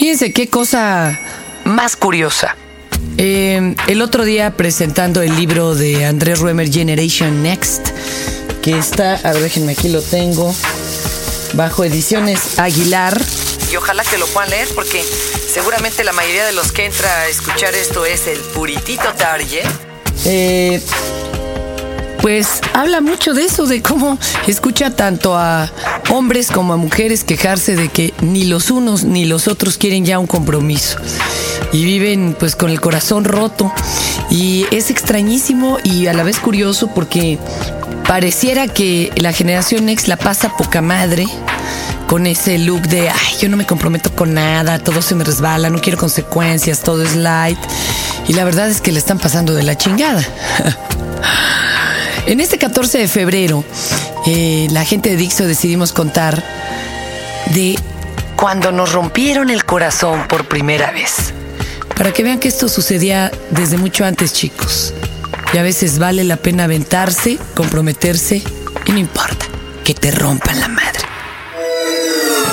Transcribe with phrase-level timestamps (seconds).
[0.00, 1.20] Fíjense qué cosa
[1.64, 2.56] más curiosa.
[3.18, 7.88] Eh, el otro día presentando el libro de Andrés Ruemer Generation Next,
[8.62, 10.54] que está, a ver, déjenme aquí lo tengo,
[11.52, 13.20] bajo ediciones Aguilar.
[13.70, 17.28] Y ojalá que lo puedan leer porque seguramente la mayoría de los que entra a
[17.28, 19.66] escuchar esto es el puritito target.
[20.24, 20.80] Eh,
[22.22, 25.70] pues habla mucho de eso, de cómo escucha tanto a
[26.10, 30.18] hombres como a mujeres quejarse de que ni los unos ni los otros quieren ya
[30.18, 30.98] un compromiso.
[31.72, 33.72] Y viven pues con el corazón roto.
[34.30, 37.38] Y es extrañísimo y a la vez curioso porque
[38.06, 41.26] pareciera que la generación X la pasa poca madre
[42.06, 45.70] con ese look de, ay, yo no me comprometo con nada, todo se me resbala,
[45.70, 47.58] no quiero consecuencias, todo es light.
[48.26, 50.24] Y la verdad es que le están pasando de la chingada.
[52.30, 53.64] En este 14 de febrero,
[54.24, 56.40] eh, la gente de Dixo decidimos contar
[57.46, 57.76] de
[58.36, 61.34] cuando nos rompieron el corazón por primera vez.
[61.96, 64.94] Para que vean que esto sucedía desde mucho antes, chicos.
[65.52, 68.44] Y a veces vale la pena aventarse, comprometerse
[68.86, 69.46] y no importa
[69.82, 71.00] que te rompan la madre.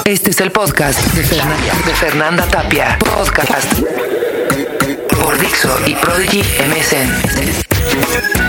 [0.05, 2.97] Este es el podcast de Fernanda, de Fernanda Tapia.
[2.97, 3.71] Podcast
[5.21, 8.46] por Dixo y Prodigy MSN.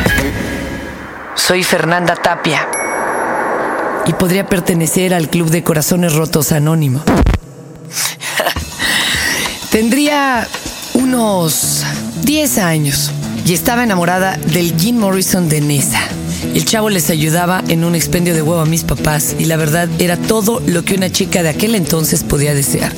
[1.38, 2.68] Soy Fernanda Tapia
[4.04, 7.02] y podría pertenecer al Club de Corazones Rotos Anónimo.
[9.70, 10.46] Tendría
[10.94, 11.84] unos
[12.22, 13.12] 10 años
[13.46, 16.02] y estaba enamorada del Jim Morrison de Nessa.
[16.54, 19.88] El chavo les ayudaba en un expendio de huevo a mis papás y la verdad
[20.00, 22.92] era todo lo que una chica de aquel entonces podía desear.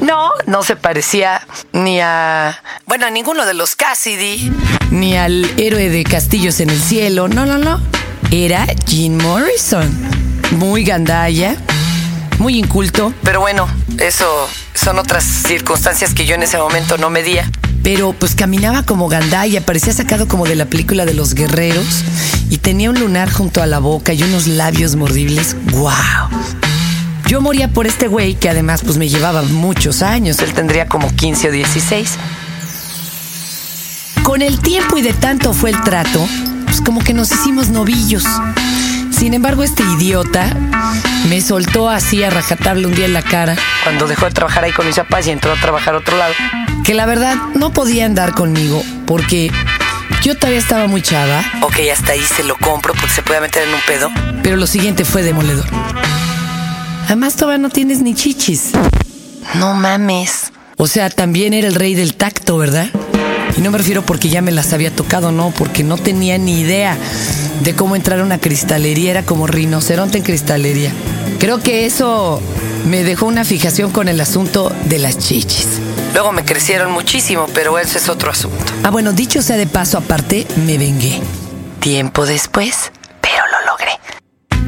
[0.00, 4.52] No, no se parecía ni a, bueno, a ninguno de los Cassidy,
[4.90, 7.28] ni al héroe de Castillos en el Cielo.
[7.28, 7.80] No, no, no.
[8.30, 9.88] Era Jim Morrison.
[10.52, 11.56] Muy gandalla,
[12.38, 13.12] muy inculto.
[13.22, 17.50] Pero bueno, eso son otras circunstancias que yo en ese momento no medía.
[17.82, 22.04] Pero pues caminaba como gandalla, parecía sacado como de la película de los guerreros
[22.50, 25.56] y tenía un lunar junto a la boca y unos labios mordibles.
[25.72, 25.92] ¡Wow!
[27.28, 30.38] Yo moría por este güey que además pues me llevaba muchos años.
[30.40, 32.10] Él tendría como 15 o 16.
[34.26, 36.28] Con el tiempo y de tanto fue el trato,
[36.64, 38.24] pues como que nos hicimos novillos.
[39.16, 40.52] Sin embargo, este idiota
[41.28, 43.54] me soltó así a rajatabla un día en la cara
[43.84, 46.34] cuando dejó de trabajar ahí con mis papás y entró a trabajar a otro lado.
[46.82, 49.52] Que la verdad no podía andar conmigo porque
[50.24, 51.44] yo todavía estaba muy chava.
[51.62, 54.10] Ok, hasta ahí se lo compro porque se puede meter en un pedo.
[54.42, 55.66] Pero lo siguiente fue demoledor.
[57.04, 58.72] Además, todavía no tienes ni chichis.
[59.54, 60.50] No mames.
[60.78, 62.90] O sea, también era el rey del tacto, ¿verdad?
[63.56, 66.60] Y no me refiero porque ya me las había tocado, no, porque no tenía ni
[66.60, 66.96] idea
[67.62, 69.10] de cómo entrar a una cristalería.
[69.10, 70.92] Era como rinoceronte en cristalería.
[71.38, 72.40] Creo que eso
[72.86, 75.66] me dejó una fijación con el asunto de las chichis.
[76.12, 78.64] Luego me crecieron muchísimo, pero ese es otro asunto.
[78.82, 81.20] Ah, bueno, dicho sea de paso aparte, me vengué.
[81.80, 82.90] Tiempo después,
[83.20, 83.92] pero lo logré.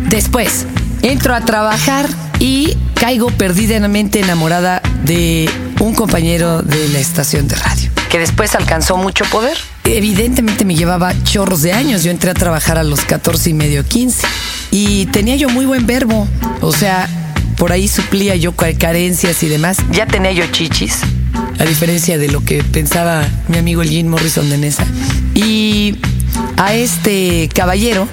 [0.08, 0.66] Después,
[1.02, 2.06] entro a trabajar
[2.38, 5.48] y caigo perdidamente enamorada de
[5.80, 9.56] un compañero de la estación de radio, que después alcanzó mucho poder.
[9.84, 13.84] Evidentemente me llevaba chorros de años, yo entré a trabajar a los 14 y medio,
[13.84, 14.26] 15,
[14.70, 16.28] y tenía yo muy buen verbo,
[16.60, 17.08] o sea,
[17.56, 19.78] por ahí suplía yo carencias y demás.
[19.90, 21.00] Ya tenía yo chichis,
[21.58, 24.86] a diferencia de lo que pensaba mi amigo el Jim Morrison de Nessa.
[25.34, 25.96] Y
[26.56, 28.08] a este caballero,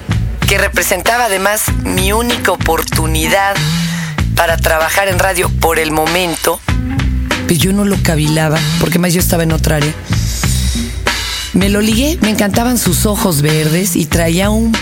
[0.48, 3.54] que representaba además mi única oportunidad
[4.34, 6.60] para trabajar en radio por el momento,
[7.46, 9.94] pues yo no lo cavilaba, porque más yo estaba en otra área.
[11.52, 14.72] Me lo ligué, me encantaban sus ojos verdes y traía un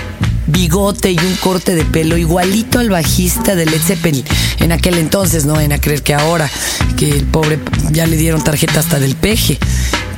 [0.46, 4.24] bigote y un corte de pelo igualito al bajista de Led Zeppelin.
[4.58, 6.50] En aquel entonces, no en a creer que ahora,
[6.96, 7.58] que el pobre
[7.92, 9.58] ya le dieron tarjeta hasta del peje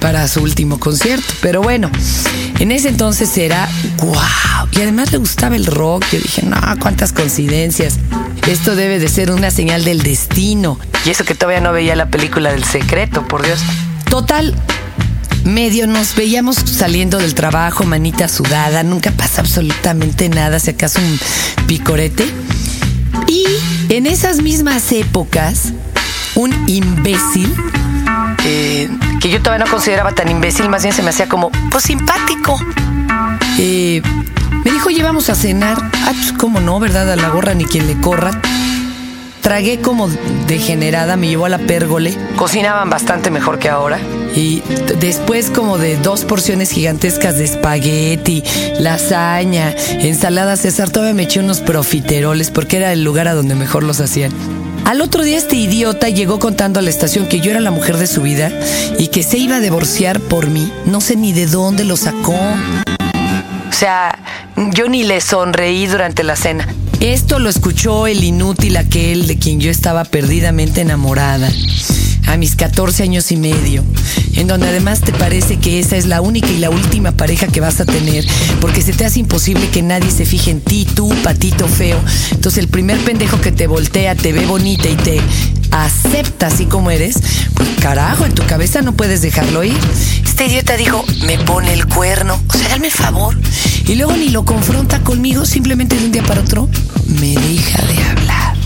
[0.00, 1.26] para su último concierto.
[1.40, 1.90] Pero bueno,
[2.58, 3.68] en ese entonces era
[3.98, 4.68] wow.
[4.72, 6.04] Y además le gustaba el rock.
[6.12, 7.98] Yo dije, no, cuántas coincidencias.
[8.46, 10.78] Esto debe de ser una señal del destino.
[11.04, 13.60] Y eso que todavía no veía la película del secreto, por Dios.
[14.08, 14.54] Total,
[15.44, 21.18] medio nos veíamos saliendo del trabajo, manita sudada, nunca pasa absolutamente nada, si acaso un
[21.66, 22.24] picorete.
[23.26, 23.44] Y
[23.88, 25.72] en esas mismas épocas,
[26.36, 27.52] un imbécil,
[28.44, 28.88] eh,
[29.20, 32.60] que yo todavía no consideraba tan imbécil, más bien se me hacía como, pues simpático.
[33.58, 34.02] Eh,
[34.86, 35.78] oye, vamos a cenar.
[35.92, 37.10] Ah, pues cómo no, ¿verdad?
[37.10, 38.40] A la gorra ni quien le corra.
[39.40, 40.08] Tragué como
[40.46, 42.16] degenerada, me llevó a la pérgole.
[42.36, 43.98] Cocinaban bastante mejor que ahora.
[44.34, 44.62] Y
[45.00, 48.42] después como de dos porciones gigantescas de espagueti,
[48.78, 53.82] lasaña, ensalada César, todavía me eché unos profiteroles porque era el lugar a donde mejor
[53.82, 54.32] los hacían.
[54.84, 57.96] Al otro día este idiota llegó contando a la estación que yo era la mujer
[57.96, 58.52] de su vida
[58.98, 60.72] y que se iba a divorciar por mí.
[60.84, 62.36] No sé ni de dónde lo sacó.
[63.68, 64.18] O sea,
[64.72, 66.66] yo ni le sonreí durante la cena.
[67.00, 71.50] Esto lo escuchó el inútil aquel de quien yo estaba perdidamente enamorada
[72.26, 73.84] a mis 14 años y medio,
[74.34, 77.60] en donde además te parece que esa es la única y la última pareja que
[77.60, 78.24] vas a tener,
[78.60, 82.00] porque se te hace imposible que nadie se fije en ti, tú, patito feo.
[82.32, 85.20] Entonces el primer pendejo que te voltea, te ve bonita y te
[85.70, 87.16] acepta así como eres,
[87.54, 89.78] pues carajo, en tu cabeza no puedes dejarlo ir.
[90.24, 93.36] Este idiota dijo, me pone el cuerno, o sea, dame favor.
[93.86, 96.68] Y luego ni lo confronta conmigo, simplemente de un día para otro,
[97.20, 98.56] me deja de hablar.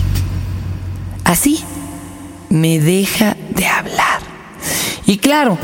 [1.25, 1.63] Así,
[2.49, 4.20] me deja de hablar.
[5.11, 5.59] Y claro,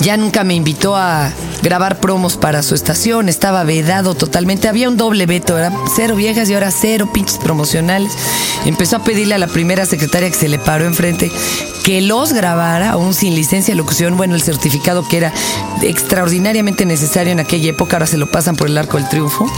[0.00, 4.98] ya nunca me invitó a grabar promos para su estación, estaba vedado totalmente, había un
[4.98, 8.12] doble veto, era cero viejas y ahora cero pinches promocionales.
[8.66, 11.32] Empezó a pedirle a la primera secretaria que se le paró enfrente
[11.84, 15.32] que los grabara, aún sin licencia de locución, bueno, el certificado que era
[15.80, 19.50] extraordinariamente necesario en aquella época, ahora se lo pasan por el arco del triunfo.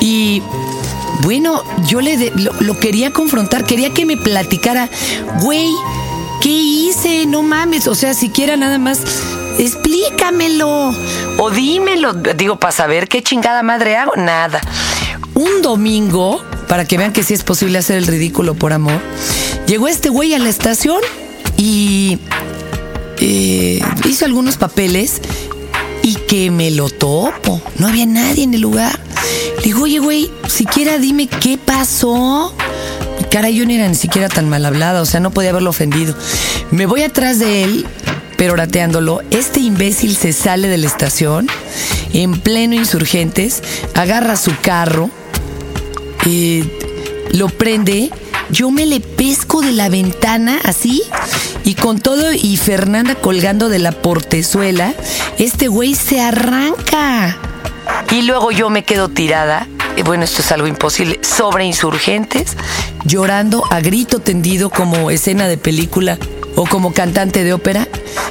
[0.00, 0.42] Y
[1.22, 4.90] bueno, yo le lo, quería confrontar, quería que me platicara,
[5.40, 5.70] güey,
[6.40, 7.26] ¿qué hice?
[7.26, 9.00] No mames, o sea, siquiera nada más,
[9.58, 10.94] explícamelo
[11.38, 14.60] o dímelo, digo, para saber qué chingada madre hago, nada.
[15.34, 19.00] Un domingo, para que vean que sí es posible hacer el ridículo por amor,
[19.66, 21.00] llegó este güey a la estación
[21.56, 22.18] y
[23.18, 25.20] eh, hizo algunos papeles
[26.02, 27.60] y que me lo topo.
[27.76, 28.98] No había nadie en el lugar.
[29.58, 32.54] Le digo, oye, güey, siquiera dime qué pasó.
[33.30, 36.16] Cara, yo no era ni siquiera tan mal hablada, o sea, no podía haberlo ofendido.
[36.72, 37.86] Me voy atrás de él,
[38.36, 39.22] pero orateándolo.
[39.30, 41.46] Este imbécil se sale de la estación,
[42.12, 43.62] en pleno insurgentes,
[43.94, 45.10] agarra su carro,
[46.26, 46.64] eh,
[47.32, 48.10] lo prende.
[48.50, 51.02] Yo me le pesco de la ventana así
[51.64, 54.92] y con todo y Fernanda colgando de la portezuela,
[55.38, 57.38] este güey se arranca.
[58.10, 59.68] Y luego yo me quedo tirada,
[60.02, 62.56] bueno, esto es algo imposible, sobre insurgentes,
[63.04, 66.18] llorando a grito tendido como escena de película
[66.56, 67.88] o como cantante de ópera.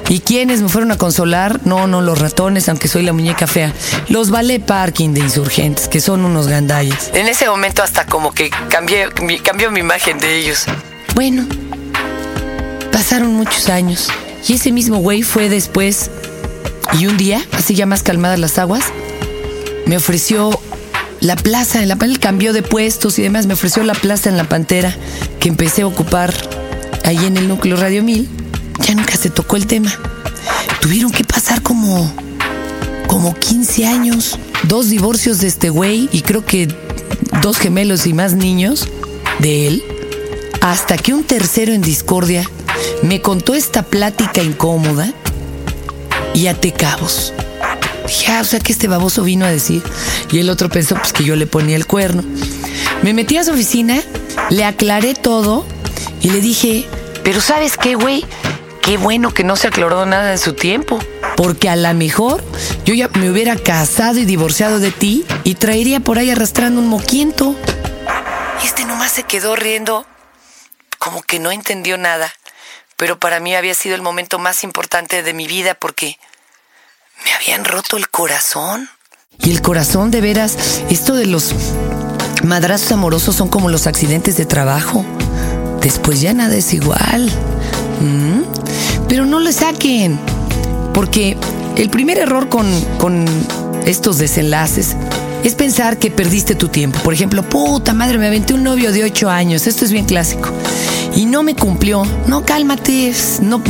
[0.07, 1.62] ¿Y quiénes me fueron a consolar?
[1.66, 3.74] No, no, los ratones, aunque soy la muñeca fea.
[4.07, 7.12] Los ballet parking de insurgentes, que son unos gandalles.
[7.13, 9.10] En ese momento hasta como que cambié,
[9.44, 10.65] cambió mi imagen de ellos.
[11.13, 11.45] Bueno,
[12.92, 14.07] pasaron muchos años.
[14.48, 16.10] Y ese mismo güey fue después.
[16.98, 18.86] Y un día, así ya más calmadas las aguas,
[19.86, 20.60] me ofreció
[21.21, 24.38] la plaza, en la, el cambio de puestos y demás, me ofreció la plaza en
[24.38, 24.95] la Pantera
[25.39, 26.33] que empecé a ocupar
[27.04, 28.30] ahí en el núcleo Radio 1000.
[28.88, 29.92] Ya nunca se tocó el tema.
[30.81, 32.12] Tuvieron que pasar como,
[33.07, 36.68] como 15 años, dos divorcios de este güey y creo que
[37.42, 38.88] dos gemelos y más niños
[39.39, 39.83] de él,
[40.62, 42.50] hasta que un tercero en discordia
[43.04, 45.13] me contó esta plática incómoda
[46.33, 47.33] y até cabos.
[48.10, 49.84] Dije, ah, o sea que este baboso vino a decir.
[50.32, 52.24] Y el otro pensó pues que yo le ponía el cuerno.
[53.04, 54.02] Me metí a su oficina,
[54.50, 55.64] le aclaré todo
[56.20, 56.88] y le dije,
[57.24, 58.26] pero ¿sabes qué, güey?
[58.82, 60.98] Qué bueno que no se aclaró nada en su tiempo.
[61.38, 62.44] Porque a lo mejor
[62.84, 66.88] yo ya me hubiera casado y divorciado de ti y traería por ahí arrastrando un
[66.88, 67.56] moquiento.
[68.64, 70.08] Y este nomás se quedó riendo,
[70.98, 72.34] como que no entendió nada.
[72.98, 76.18] Pero para mí había sido el momento más importante de mi vida porque
[77.24, 78.90] me habían roto el corazón.
[79.42, 80.58] Y el corazón, de veras,
[80.90, 81.54] esto de los
[82.44, 85.06] madrazos amorosos son como los accidentes de trabajo.
[85.82, 87.32] Después ya nada es igual.
[88.02, 88.42] ¿Mm?
[89.08, 90.20] Pero no le saquen.
[90.94, 91.38] Porque
[91.78, 93.26] el primer error con, con
[93.86, 94.96] estos desenlaces
[95.44, 97.00] es pensar que perdiste tu tiempo.
[97.00, 99.68] Por ejemplo, puta madre, me aventé un novio de ocho años.
[99.68, 100.50] Esto es bien clásico.
[101.16, 102.06] Y no me cumplió.
[102.28, 103.13] No, cálmate.
[103.42, 103.62] No,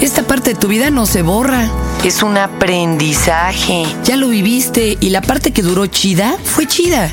[0.00, 1.68] esta parte de tu vida no se borra.
[2.04, 3.84] Es un aprendizaje.
[4.04, 7.10] Ya lo viviste y la parte que duró chida fue chida.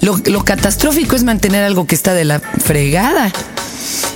[0.00, 3.32] Lo, lo catastrófico es mantener algo que está de la fregada.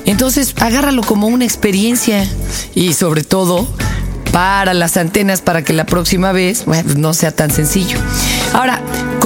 [0.05, 2.26] Entonces, agárralo como una experiencia
[2.75, 3.66] y sobre todo
[4.33, 7.99] para las antenas para que la próxima vez no sea tan sencillo.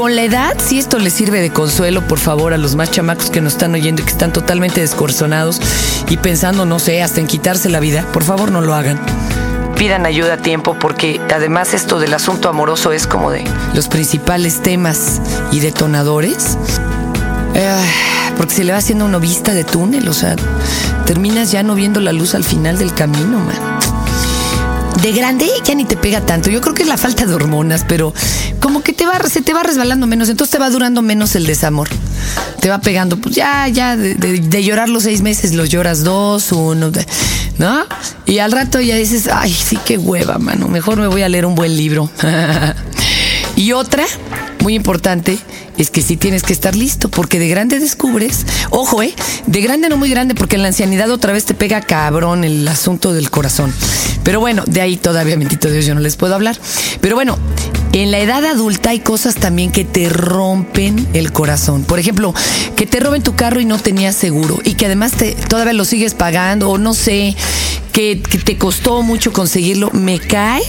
[0.01, 3.29] Con la edad, si esto les sirve de consuelo, por favor, a los más chamacos
[3.29, 5.61] que nos están oyendo y que están totalmente descorzonados
[6.09, 8.99] y pensando, no sé, hasta en quitarse la vida, por favor no lo hagan
[9.77, 14.63] pidan ayuda a tiempo porque además esto del asunto amoroso es como de los principales
[14.63, 15.21] temas
[15.53, 16.57] y detonadores.
[17.55, 17.85] Eh,
[18.39, 20.35] porque se le va haciendo una vista de túnel, o sea,
[21.05, 23.80] terminas ya no viendo la luz al final del camino, man.
[25.03, 26.51] De grande ya ni te pega tanto.
[26.51, 28.13] Yo creo que es la falta de hormonas, pero
[28.61, 31.47] como que te va, se te va resbalando menos, entonces te va durando menos el
[31.47, 31.89] desamor.
[32.61, 36.93] te va pegando, pues ya, ya, de, llorar los seis meses, los lloras dos, uno,
[37.59, 37.87] ¿no?
[38.27, 41.47] Y al rato ya dices, ay, sí, qué hueva, mano, mejor me voy a leer
[41.47, 42.11] un buen libro.
[43.61, 44.07] y otra,
[44.63, 45.37] muy importante,
[45.77, 49.15] es que sí tienes que estar listo, porque de grande descubres, ojo, eh,
[49.47, 52.67] de grande no muy grande, porque en la ancianidad otra vez te pega cabrón el
[52.67, 53.71] asunto del corazón.
[54.25, 56.59] Pero bueno, de ahí todavía, bendito Dios, yo no les puedo hablar.
[57.03, 57.37] Pero bueno,
[57.93, 61.85] en la edad adulta hay cosas también que te rompen el corazón.
[61.85, 62.33] Por ejemplo,
[62.77, 65.85] que te roben tu carro y no tenías seguro y que además te, todavía lo
[65.85, 67.37] sigues pagando o no sé,
[67.93, 69.91] que, que te costó mucho conseguirlo.
[69.93, 70.63] Me cae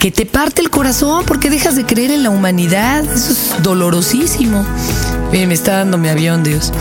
[0.00, 3.04] que te parte el corazón porque dejas de creer en la humanidad.
[3.04, 4.64] Eso es dolorosísimo.
[5.30, 6.72] Miren, me está dando mi avión, Dios.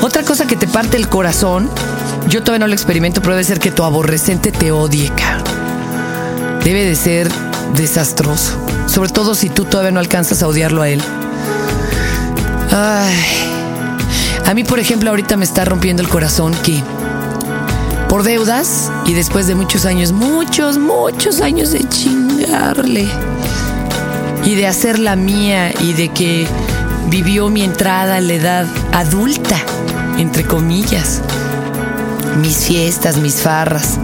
[0.00, 1.68] Otra cosa que te parte el corazón,
[2.28, 5.12] yo todavía no lo experimento, pero debe ser que tu aborrecente te odie,
[6.64, 7.30] Debe de ser
[7.76, 8.56] desastroso.
[8.86, 11.02] Sobre todo si tú todavía no alcanzas a odiarlo a él.
[12.70, 13.14] Ay.
[14.46, 16.82] A mí, por ejemplo, ahorita me está rompiendo el corazón que
[18.08, 21.80] por deudas y después de muchos años, muchos, muchos años de
[24.44, 26.46] y de hacer la mía y de que
[27.08, 29.56] vivió mi entrada a la edad adulta,
[30.18, 31.20] entre comillas,
[32.40, 33.98] mis fiestas, mis farras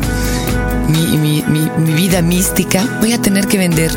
[0.89, 3.93] mi, vida mística, voy a tener que vender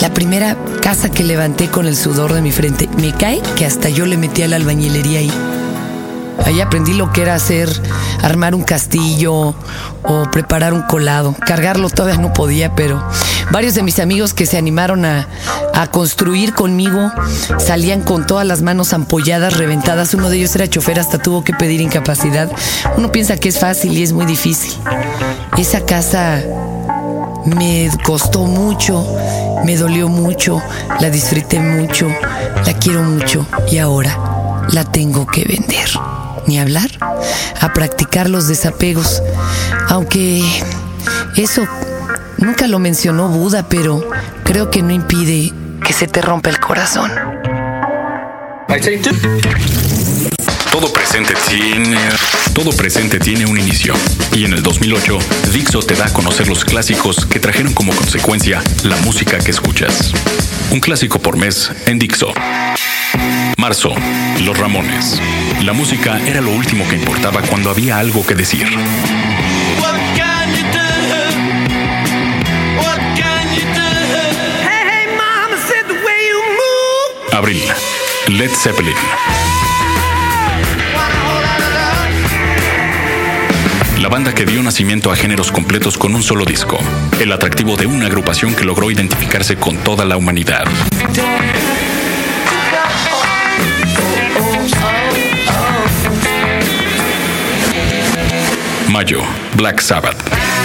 [0.00, 2.88] la primera casa que levanté con el sudor de mi frente.
[2.96, 5.32] Me cae que hasta yo le metí a la albañilería ahí.
[6.46, 7.68] Ahí aprendí lo que era hacer,
[8.22, 9.54] armar un castillo
[10.02, 11.34] o preparar un colado.
[11.46, 13.02] Cargarlo todavía no podía, pero
[13.50, 15.28] varios de mis amigos que se animaron a,
[15.90, 17.10] construir conmigo
[17.58, 20.12] salían con todas las manos ampolladas, reventadas.
[20.12, 22.50] Uno de ellos era chofer, hasta tuvo que pedir incapacidad.
[22.98, 24.74] Uno piensa que es fácil y es muy difícil.
[25.56, 26.42] Esa casa
[27.46, 29.06] me costó mucho,
[29.64, 30.62] me dolió mucho,
[31.00, 32.08] la disfruté mucho,
[32.66, 35.88] la quiero mucho y ahora la tengo que vender
[36.46, 36.90] ni hablar,
[37.60, 39.22] a practicar los desapegos.
[39.88, 40.42] Aunque
[41.36, 41.66] eso
[42.40, 44.08] nunca lo mencionó Buda, pero
[44.44, 45.52] creo que no impide
[45.84, 47.10] que se te rompa el corazón.
[50.70, 51.98] Todo presente tiene
[52.54, 53.94] todo presente tiene un inicio
[54.34, 55.18] y en el 2008
[55.52, 60.12] Dixo te da a conocer los clásicos que trajeron como consecuencia la música que escuchas.
[60.70, 62.32] Un clásico por mes en Dixo.
[63.56, 63.94] Marzo,
[64.42, 65.20] Los Ramones.
[65.62, 68.66] La música era lo último que importaba cuando había algo que decir.
[77.32, 77.62] Abril,
[78.28, 78.94] Led Zeppelin.
[84.00, 86.78] La banda que dio nacimiento a géneros completos con un solo disco.
[87.20, 90.64] El atractivo de una agrupación que logró identificarse con toda la humanidad.
[98.88, 99.22] Mayo,
[99.56, 100.59] Black Sabbath.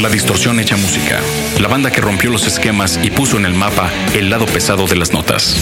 [0.00, 1.20] La distorsión hecha música,
[1.58, 4.96] la banda que rompió los esquemas y puso en el mapa el lado pesado de
[4.96, 5.56] las notas.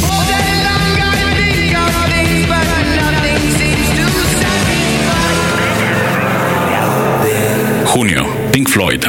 [7.87, 9.05] Junio, Pink Floyd.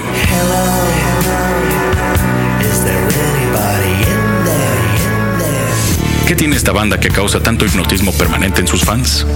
[6.27, 9.27] ¿Qué tiene esta banda que causa tanto hipnotismo permanente en sus fans?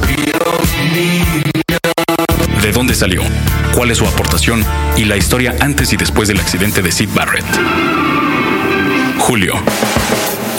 [2.63, 3.21] ¿De dónde salió?
[3.75, 4.63] ¿Cuál es su aportación?
[4.95, 7.43] Y la historia antes y después del accidente de Sid Barrett.
[9.19, 9.55] Julio.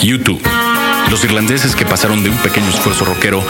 [0.03, 0.43] YouTube.
[1.11, 3.43] Los irlandeses que pasaron de un pequeño esfuerzo rockero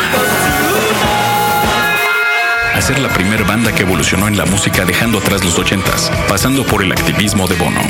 [2.72, 6.64] a ser la primera banda que evolucionó en la música dejando atrás los ochentas, pasando
[6.64, 7.80] por el activismo de Bono.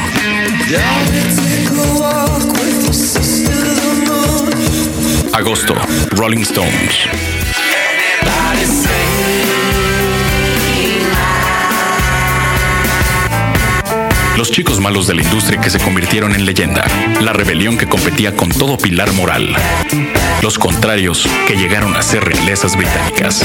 [5.34, 5.74] Agosto,
[6.12, 7.08] Rolling Stones.
[14.36, 16.84] Los chicos malos de la industria que se convirtieron en leyenda.
[17.20, 19.54] La rebelión que competía con todo pilar moral.
[20.42, 23.44] Los contrarios que llegaron a ser realezas británicas.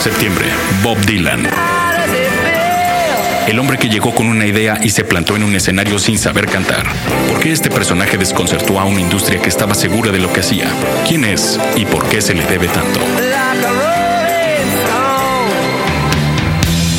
[0.00, 0.46] Septiembre,
[0.82, 1.48] Bob Dylan.
[3.48, 6.46] El hombre que llegó con una idea y se plantó en un escenario sin saber
[6.46, 6.86] cantar.
[7.28, 10.70] ¿Por qué este personaje desconcertó a una industria que estaba segura de lo que hacía?
[11.08, 13.00] ¿Quién es y por qué se le debe tanto?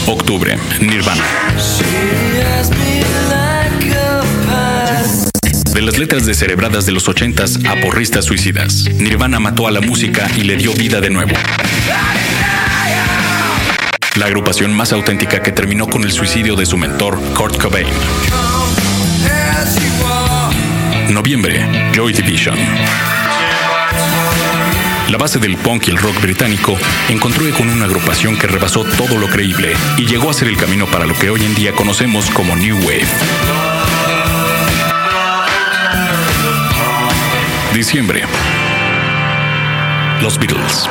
[0.08, 1.24] Octubre, Nirvana.
[5.74, 10.30] De las letras descerebradas de los ochentas a porristas suicidas, Nirvana mató a la música
[10.36, 11.34] y le dio vida de nuevo.
[14.16, 17.88] la agrupación más auténtica que terminó con el suicidio de su mentor, Kurt Cobain.
[21.10, 22.58] Noviembre, Joy Division.
[25.10, 26.78] La base del punk y el rock británico
[27.10, 30.86] encontró con una agrupación que rebasó todo lo creíble y llegó a ser el camino
[30.86, 33.08] para lo que hoy en día conocemos como New Wave.
[37.74, 38.24] Diciembre.
[40.22, 40.88] Los Beatles.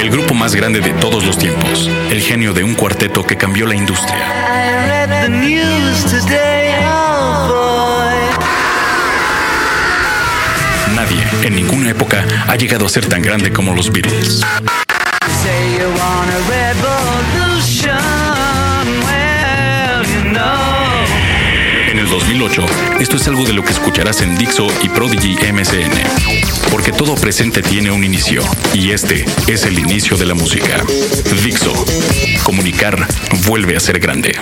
[0.00, 3.66] El grupo más grande de todos los tiempos, el genio de un cuarteto que cambió
[3.66, 4.42] la industria.
[11.92, 14.40] Época, ha llegado a ser tan grande como los Beatles.
[21.90, 22.66] En el 2008,
[23.00, 26.70] esto es algo de lo que escucharás en Dixo y Prodigy MCN.
[26.70, 30.82] Porque todo presente tiene un inicio, y este es el inicio de la música.
[31.44, 31.72] Dixo,
[32.42, 33.06] comunicar
[33.46, 34.32] vuelve a ser grande.